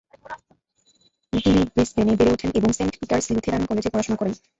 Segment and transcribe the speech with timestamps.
[1.33, 4.33] তিনি ব্রিসবেনে বেড়ে ওঠেন এবং সেন্ট পিটার্স লুথেরান কলেজে পড়াশোনা করেন।